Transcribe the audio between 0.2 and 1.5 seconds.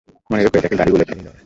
মনে রেখো, এটাকে গাড়ি বলে, ফ্যানি নয়।